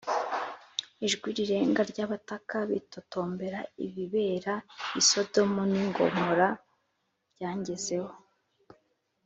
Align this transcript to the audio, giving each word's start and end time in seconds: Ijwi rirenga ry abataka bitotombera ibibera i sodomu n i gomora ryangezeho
Ijwi 1.05 1.27
rirenga 1.37 1.81
ry 1.91 1.99
abataka 2.05 2.57
bitotombera 2.69 3.59
ibibera 3.85 4.55
i 4.99 5.01
sodomu 5.09 5.61
n 5.71 5.73
i 5.83 5.85
gomora 5.95 6.47
ryangezeho 7.33 8.11